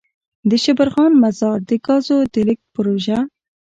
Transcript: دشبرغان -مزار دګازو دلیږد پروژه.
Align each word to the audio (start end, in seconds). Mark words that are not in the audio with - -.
دشبرغان 0.51 1.11
-مزار 1.21 1.57
دګازو 1.69 2.17
دلیږد 2.33 2.65
پروژه. 2.75 3.19